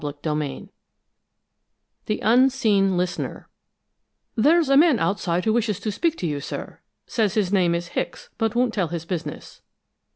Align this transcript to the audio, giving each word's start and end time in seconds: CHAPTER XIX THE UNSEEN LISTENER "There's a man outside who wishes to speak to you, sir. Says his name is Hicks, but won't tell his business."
CHAPTER 0.03 0.33
XIX 0.35 0.67
THE 2.07 2.21
UNSEEN 2.23 2.97
LISTENER 2.97 3.47
"There's 4.35 4.67
a 4.69 4.75
man 4.75 4.97
outside 4.97 5.45
who 5.45 5.53
wishes 5.53 5.79
to 5.79 5.91
speak 5.91 6.17
to 6.17 6.25
you, 6.27 6.39
sir. 6.39 6.79
Says 7.05 7.35
his 7.35 7.53
name 7.53 7.75
is 7.75 7.89
Hicks, 7.89 8.29
but 8.39 8.55
won't 8.55 8.73
tell 8.73 8.87
his 8.87 9.05
business." 9.05 9.61